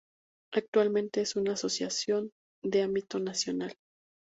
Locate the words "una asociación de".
1.35-2.81